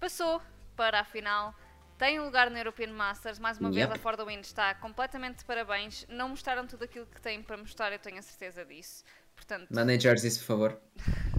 [0.00, 0.40] passou
[0.74, 1.54] para a final,
[1.98, 3.88] tem lugar no European Masters, mais uma Yep.
[3.88, 7.42] vez a For the Win está completamente de parabéns, não mostraram tudo aquilo que têm
[7.42, 9.04] para mostrar, eu tenho a certeza disso.
[9.34, 10.80] Portanto, Mandem jerseys, por favor.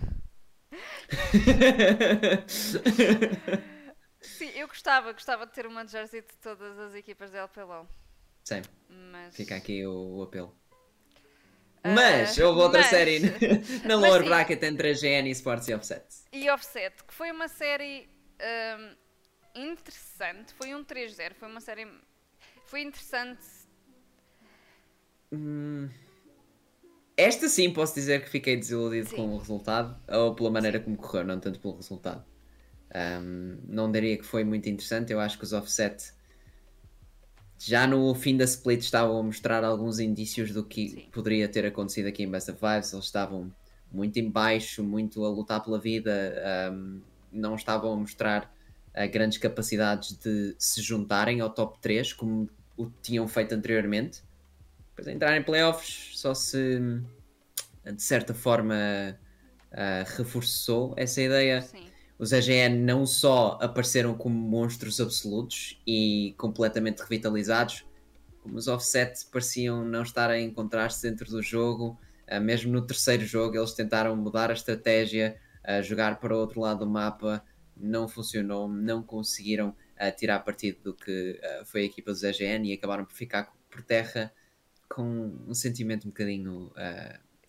[4.21, 7.87] sim, eu gostava, gostava de ter uma jersey de todas as equipas da LPLO,
[8.43, 8.61] Sim,
[9.11, 9.35] mas...
[9.35, 10.55] fica aqui o, o apelo.
[11.83, 13.19] Ah, Mas houve outra mas- série
[13.85, 14.29] na Mas lower sim.
[14.29, 16.05] bracket entre a GN Sports e Offset.
[16.33, 18.09] E Offset, que foi uma série
[18.77, 18.95] hum,
[19.55, 21.87] interessante, foi um 3-0, foi uma série.
[22.65, 23.45] Foi interessante.
[25.31, 25.89] Hum,
[27.17, 29.15] Esta sim posso dizer que fiquei desiludido Sim.
[29.15, 32.23] com o resultado, ou pela maneira como correu, não tanto pelo resultado.
[32.95, 36.13] Hum, não diria que foi muito interessante, eu acho que os offset
[37.59, 41.05] já no fim da split estavam a mostrar alguns indícios do que Sim.
[41.11, 42.93] poderia ter acontecido aqui em Best of Fives.
[42.93, 43.51] Eles estavam
[43.91, 47.01] muito em baixo, muito a lutar pela vida, hum,
[47.31, 48.53] não estavam a mostrar
[48.93, 54.21] ah, grandes capacidades de se juntarem ao top 3 como o tinham feito anteriormente.
[54.97, 56.79] Depois entrar em playoffs só se
[57.85, 58.75] de certa forma
[59.71, 61.61] uh, reforçou essa ideia.
[61.61, 61.85] Sim.
[62.17, 67.85] Os AGN não só apareceram como monstros absolutos e completamente revitalizados,
[68.41, 71.95] como os offset pareciam não estar a encontrar-se dentro do jogo.
[72.27, 76.59] Uh, mesmo no terceiro jogo, eles tentaram mudar a estratégia, uh, jogar para o outro
[76.59, 82.11] lado do mapa, não funcionou, não conseguiram uh, tirar partido do que foi a equipa
[82.11, 84.33] dos AGN e acabaram por ficar por terra
[84.89, 85.03] com
[85.47, 86.71] um sentimento um bocadinho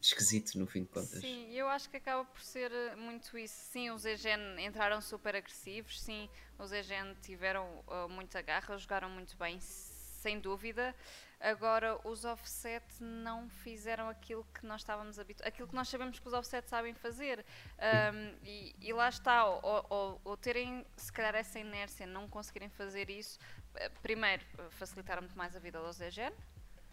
[0.01, 1.21] esquisito no fim de contas.
[1.21, 3.57] Sim, eu acho que acaba por ser muito isso.
[3.73, 9.37] Sim, os EGN entraram super agressivos, sim, os EGN tiveram uh, muita garra, jogaram muito
[9.37, 10.95] bem, sem dúvida.
[11.41, 16.27] Agora, os offset não fizeram aquilo que nós estávamos habituados, aquilo que nós sabemos que
[16.27, 17.45] os offset sabem fazer.
[17.79, 22.69] Um, e, e, lá está, ou, ou, ou, terem se calhar essa inércia, não conseguirem
[22.69, 23.39] fazer isso,
[23.77, 26.35] eh, primeiro, facilitar muito mais a vida dos EGN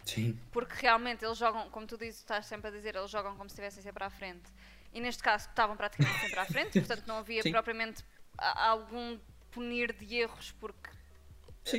[0.06, 0.38] Sim.
[0.52, 3.54] Porque realmente eles jogam, como tu dizes, estás sempre a dizer, eles jogam como se
[3.54, 4.50] estivessem sempre à frente.
[4.94, 7.50] E neste caso estavam praticamente sempre à frente, portanto não havia Sim.
[7.50, 8.04] propriamente
[8.38, 9.18] algum
[9.50, 10.90] punir de erros porque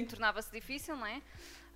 [0.10, 1.22] tornava-se difícil, não é?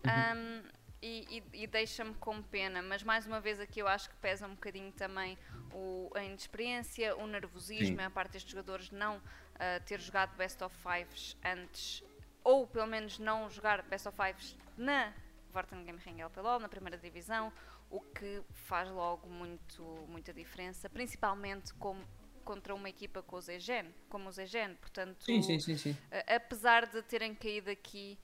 [0.06, 0.38] Uhum.
[0.38, 0.64] Um,
[1.02, 4.46] e, e, e deixa-me com pena, mas mais uma vez aqui eu acho que pesa
[4.46, 5.36] um bocadinho também
[5.74, 8.04] o, a inexperiência, o nervosismo, Sim.
[8.04, 12.04] a parte destes jogadores não uh, ter jogado Best of Fives antes,
[12.44, 15.12] ou pelo menos não jogar Best of Fives na
[15.52, 17.52] Vorten Game Ring LPLOL na primeira divisão,
[17.90, 22.04] o que faz logo muito, muita diferença, principalmente como,
[22.44, 25.98] contra uma equipa com o Zegen, como o Zegen, portanto, sim, sim, sim, sim.
[26.28, 28.18] apesar de terem caído aqui,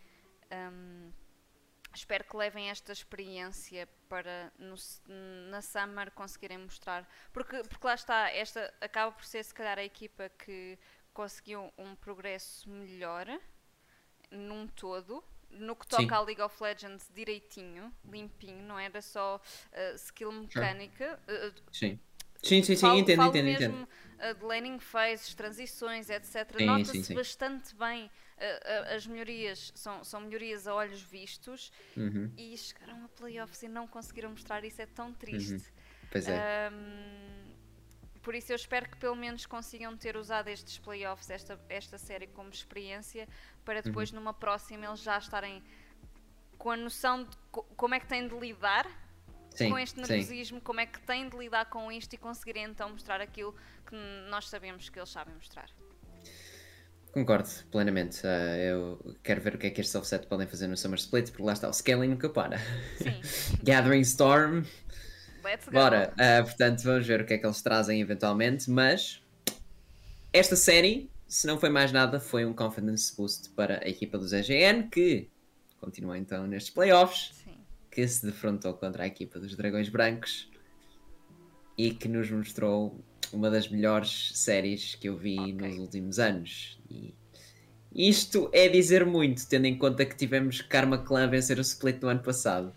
[0.51, 1.11] um,
[1.93, 4.75] espero que levem esta experiência para no,
[5.49, 9.83] na Summer conseguirem mostrar, porque, porque lá está, esta acaba por ser se calhar a
[9.83, 10.77] equipa que
[11.13, 13.27] conseguiu um progresso melhor
[14.29, 16.13] num todo, no que toca Sim.
[16.13, 21.19] à League of Legends direitinho, limpinho, não era só uh, skill mecânica.
[21.27, 21.99] Uh, sim.
[22.43, 23.87] Sim, sim, sim, falo, entendo, falo entendo, mesmo,
[24.19, 24.39] entendo.
[24.39, 26.61] De laning phases, transições, etc.
[26.61, 32.31] Nota-se bastante bem uh, as melhorias, são, são melhorias a olhos vistos uhum.
[32.37, 35.53] e chegaram a playoffs e não conseguiram mostrar isso, é tão triste.
[35.53, 35.61] Uhum.
[36.11, 36.69] Pois é.
[36.71, 37.36] Um,
[38.27, 42.27] por isso eu espero que pelo menos consigam ter usado estes playoffs, esta, esta série
[42.27, 43.25] como experiência,
[43.63, 44.17] para depois uhum.
[44.17, 45.63] numa próxima eles já estarem
[46.57, 48.85] com a noção de co como é que têm de lidar
[49.55, 50.63] sim, com este nervosismo, sim.
[50.65, 53.95] como é que têm de lidar com isto e conseguirem então mostrar aquilo que
[54.29, 55.69] nós sabemos que eles sabem mostrar.
[57.13, 58.27] Concordo plenamente.
[58.27, 61.31] Uh, eu quero ver o que é que estes offset podem fazer no Summer Split,
[61.31, 62.59] porque lá está, o scaling nunca para.
[63.63, 64.65] Gathering Storm,
[65.47, 65.71] Let's go.
[65.71, 68.69] Bora, uh, portanto, vamos ver o que é que eles trazem eventualmente.
[68.69, 69.21] Mas
[70.33, 74.33] esta série, se não foi mais nada, foi um confidence boost para a equipa dos
[74.33, 75.29] EGN, que
[75.79, 77.55] continua então nestes playoffs, Sim.
[77.89, 80.51] que se defrontou contra a equipa dos Dragões Brancos
[81.77, 82.99] e que nos mostrou
[83.31, 85.53] uma das melhores séries que eu vi okay.
[85.53, 86.77] nos últimos anos.
[86.89, 87.15] E
[87.95, 92.09] isto é dizer muito, tendo em conta que tivemos Karma Clan vencer o split no
[92.09, 92.73] ano passado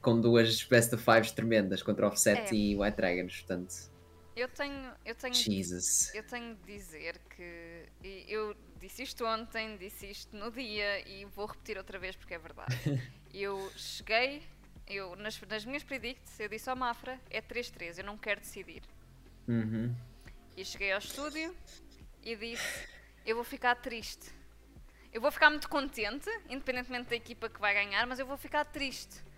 [0.00, 2.54] com duas best of fives tremendas contra Offset é.
[2.54, 3.90] e White Dragons, portanto.
[4.34, 6.14] Eu tenho, eu tenho, Jesus.
[6.14, 7.84] eu tenho de dizer que
[8.26, 12.38] eu disse isto ontem, disse isto no dia e vou repetir outra vez porque é
[12.38, 12.74] verdade.
[13.34, 14.42] eu cheguei,
[14.86, 18.82] eu nas, nas minhas predicts, eu disse ao Mafra, é 3-3, eu não quero decidir.
[19.46, 19.94] Uhum.
[20.56, 21.54] E cheguei ao estúdio
[22.22, 22.88] e disse,
[23.26, 24.30] eu vou ficar triste.
[25.12, 28.64] Eu vou ficar muito contente, independentemente da equipa que vai ganhar, mas eu vou ficar
[28.64, 29.29] triste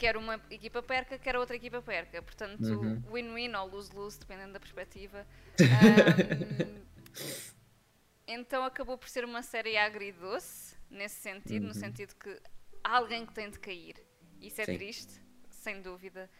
[0.00, 2.22] quer uma equipa perca, quer outra equipa perca.
[2.22, 3.02] Portanto, uhum.
[3.12, 5.26] win-win ou lose-lose, dependendo da perspectiva.
[7.12, 11.68] Um, então acabou por ser uma série agridoce, nesse sentido, uhum.
[11.70, 12.40] no sentido que
[12.84, 13.96] há alguém que tem de cair.
[14.40, 14.76] Isso é Sim.
[14.76, 16.30] triste, sem dúvida.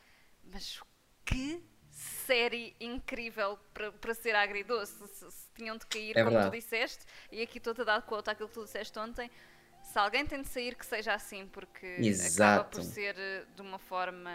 [0.44, 0.80] Mas
[1.24, 4.94] que série incrível para, ser agridoce.
[5.08, 6.50] Se, se tinham de cair, é como verdade.
[6.50, 9.28] tu disseste, e aqui estou-te a dar conta àquilo que tu disseste ontem
[9.92, 12.42] se alguém tem de sair, que seja assim, porque Exato.
[12.42, 14.30] acaba por ser eh, de uma forma.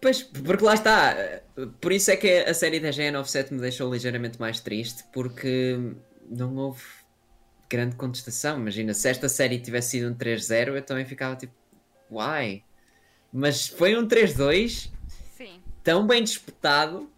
[0.00, 1.14] Pois, porque lá está.
[1.80, 5.78] Por isso é que a série da GN97 me deixou ligeiramente mais triste, porque
[6.28, 6.82] não houve
[7.70, 8.58] grande contestação.
[8.58, 11.54] Imagina, se esta série tivesse sido um 3-0, eu também ficava tipo,
[12.10, 12.64] why?
[13.32, 14.90] Mas foi um 3-2
[15.84, 17.10] tão bem disputado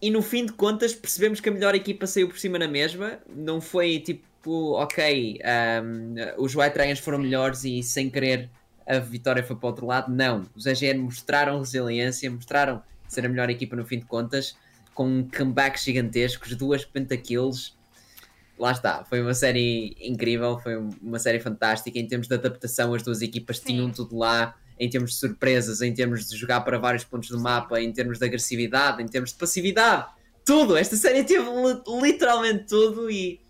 [0.00, 3.18] e no fim de contas percebemos que a melhor equipa saiu por cima na mesma.
[3.28, 5.40] Não foi tipo tipo, ok,
[5.82, 8.48] um, os White Dragons foram melhores e sem querer
[8.86, 10.10] a vitória foi para o outro lado.
[10.10, 14.56] Não, os AGN mostraram resiliência, mostraram ser a melhor equipa no fim de contas,
[14.94, 17.76] com comebacks gigantescos, duas pentakills.
[18.58, 21.98] lá está, foi uma série incrível, foi uma série fantástica.
[21.98, 23.64] Em termos de adaptação, as duas equipas Sim.
[23.66, 24.54] tinham tudo lá.
[24.80, 28.18] Em termos de surpresas, em termos de jogar para vários pontos do mapa, em termos
[28.18, 30.06] de agressividade, em termos de passividade,
[30.44, 30.76] tudo.
[30.76, 33.40] Esta série teve li- literalmente tudo e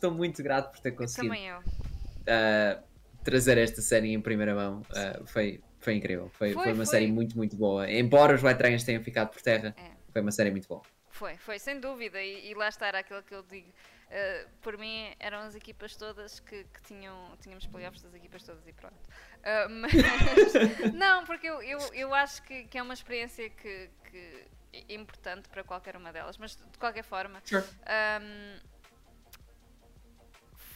[0.00, 2.82] estou muito grato por ter conseguido uh,
[3.22, 4.80] trazer esta série em primeira mão.
[4.90, 6.30] Uh, foi, foi incrível.
[6.30, 6.86] Foi, Foi, foi uma foi.
[6.86, 7.90] série muito, muito boa.
[7.90, 9.90] Embora os Dragons tenham ficado por terra, É.
[10.12, 10.82] foi uma série muito boa.
[11.10, 12.20] Foi, foi, sem dúvida.
[12.22, 13.68] E, e lá está, era aquilo que eu digo.
[13.68, 17.36] Uh, por mim, eram as equipas todas que, que tinham.
[17.40, 18.96] Tínhamos playoffs das equipas todas e pronto.
[18.96, 19.92] Uh, mas.
[20.94, 25.48] não, porque eu, eu, eu acho que, que é uma experiência que, que é importante
[25.48, 26.38] para qualquer uma delas.
[26.38, 27.40] Mas de qualquer forma.
[27.44, 27.62] Sure.
[27.62, 28.69] Um,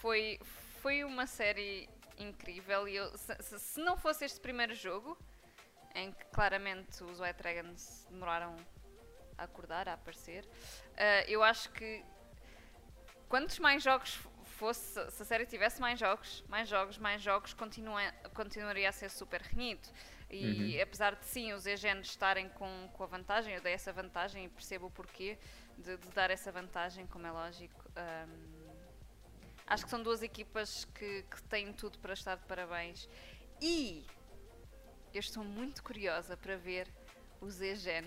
[0.05, 0.39] foi,
[0.83, 1.89] foi uma série
[2.19, 5.17] incrível e eu, se, se- não fosse este primeiro jogo,
[5.95, 8.55] em que claramente os White Dragons demoraram
[9.39, 12.05] a acordar, a aparecer, uh, eu acho que
[13.31, 18.03] quantos mais jogos fosse, se a série tivesse mais jogos, mais jogos, mais jogos, continua,
[18.35, 19.89] continuaria a ser super renhido.
[20.29, 24.45] E apesar de sim os EGNs estarem com, com a vantagem, eu dei essa vantagem
[24.45, 25.39] e percebo o porquê
[25.79, 27.83] de, de dar essa vantagem, como é lógico.
[27.97, 28.54] um,
[29.67, 33.09] acho que são duas equipas que, que têm tudo para estar de parabéns.
[33.61, 34.05] E
[35.13, 36.89] eu estou muito curiosa para ver
[37.41, 38.07] o ZGN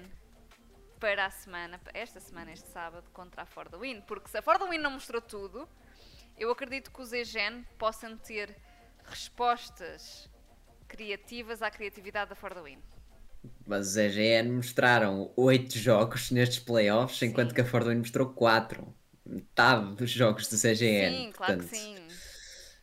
[0.99, 4.01] para a semana, esta semana, este sábado, contra a For the Win.
[4.01, 5.67] Porque se a For the Win não mostrou tudo,
[6.37, 8.55] eu acredito que os EGN possam ter
[9.03, 10.29] respostas
[10.87, 12.79] criativas à criatividade da For the Win.
[13.65, 17.55] Mas os EGN mostraram 8 jogos nestes playoffs, enquanto Sim.
[17.55, 18.95] que a Fordwin mostrou 4.
[19.27, 21.17] Metade dos jogos dos EGN.
[21.17, 21.95] sim, claro que sim.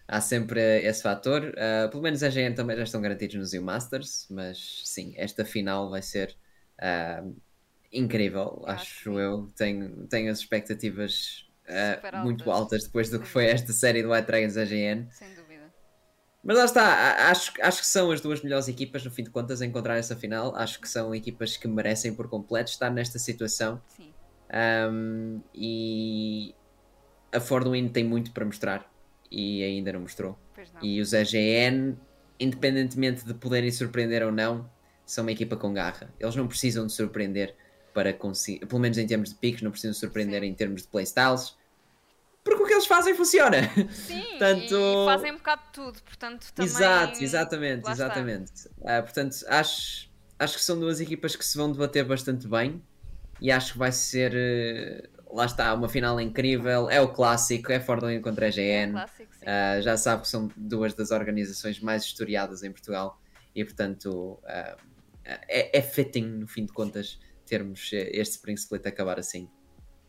[0.07, 1.43] Há sempre esse fator.
[1.43, 5.45] Uh, pelo menos a EGN também já estão garantidos nos U Masters, mas sim, esta
[5.45, 6.37] final vai ser
[6.79, 7.35] uh,
[7.91, 9.49] incrível, Eu acho eu.
[9.57, 12.85] Tenho, tenho as expectativas uh, muito altas.
[12.85, 15.09] depois do que foi esta série do White Dragons EGN.
[15.11, 15.73] Sem dúvida.
[16.43, 19.63] Mas lá está, acho, acho que são as duas melhores equipas, no fim de contas,
[19.63, 20.55] a encontrar essa final.
[20.55, 23.81] Acho que são equipas que merecem por completo estar nesta situação.
[23.97, 24.13] Sim.
[24.53, 26.55] Um, e
[27.33, 28.91] a Fordwin tem muito para mostrar
[29.31, 30.39] e ainda não mostrou.
[30.57, 30.83] Não.
[30.83, 31.97] E os EGN,
[32.39, 34.71] independentemente de poderem surpreender ou não,
[35.05, 36.13] são uma equipa com garra.
[36.19, 37.55] Eles não precisam de surpreender
[37.93, 40.49] para conseguir, pelo menos em termos de picos, não precisam de surpreender Sim.
[40.49, 41.57] em termos de playstyles,
[42.43, 43.63] porque o que eles fazem funciona.
[43.91, 46.71] Sim, Portanto- e fazem um bocado de tudo, portanto também...
[46.71, 48.53] Exato, exatamente, lá exatamente.
[48.85, 52.83] Ah, portanto, acho, acho que são duas equipas que se vão debater bastante bem
[53.41, 56.89] e acho que vai ser, eh, lá está, uma final incrível.
[56.89, 58.93] É o clássico, é Fordwin contra a É GN.
[58.93, 59.45] clássico, sim.
[59.47, 63.21] Ah, já sabe que são duas das organizações mais historiadas em Portugal
[63.55, 64.77] e, portanto, ah,
[65.25, 69.49] é, é fitting, no fim de contas, termos eh, este Spring Split acabar assim.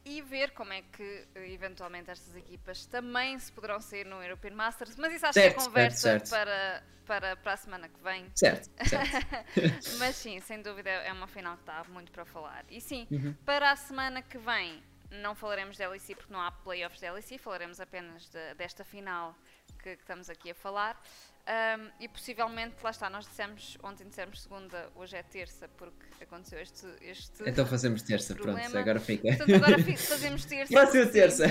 [0.05, 4.53] E ver como é que eh, eventualmente estas equipas também se poderão sair no European
[4.55, 6.29] Masters, mas isso acho Certo, que é certo, conversa certo.
[6.29, 8.31] Para, para, para a semana que vem.
[8.35, 9.17] Certo, certo.
[9.99, 12.65] Mas sim, sem dúvida é uma final que está muito para falar.
[12.69, 13.33] E sim, Uhum.
[13.45, 17.37] para a semana que vem não falaremos de LEC porque não há playoffs de LEC,
[17.37, 19.35] falaremos apenas de- desta final
[19.81, 21.01] que, que estamos aqui a falar.
[21.47, 26.59] Ahm, e possivelmente, lá está, nós dissemos, ontem dissemos segunda, hoje é terça, porque aconteceu
[26.59, 26.87] este.
[27.01, 27.47] este...
[27.47, 28.79] Então fazemos terça, pronto, Problema.
[28.79, 29.27] agora fica.
[29.27, 30.73] Portanto, agora fazemos terça.
[30.73, 31.45] Próxima terça.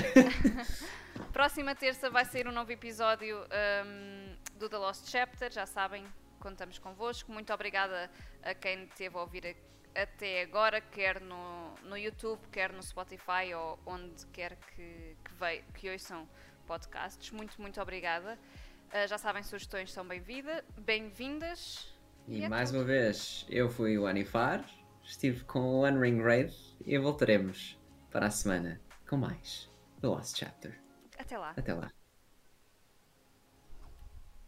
[1.31, 6.05] Próxima terça vai sair um novo episódio ahm, do The Lost Chapter, já sabem,
[6.39, 7.31] contamos convosco.
[7.31, 8.11] Muito obrigada
[8.43, 9.55] a quem esteve a ouvir
[9.95, 15.63] até agora, quer no, no YouTube, quer no Spotify ou onde quer que, que, vei,
[15.73, 16.27] que ouçam
[16.67, 17.31] podcasts.
[17.31, 18.37] Muito, muito obrigada.
[18.91, 21.87] Ah, já sabem, sugestões são bem-vinda- bem-vindas.
[22.27, 22.79] E é mais tudo.
[22.79, 24.65] uma vez, eu fui o Anifar,
[25.03, 27.77] estive com o One Ring Raid e voltaremos
[28.09, 29.69] para a semana com mais
[30.01, 30.79] The Lost Chapter.
[31.17, 31.53] Até lá.
[31.55, 31.91] Até lá.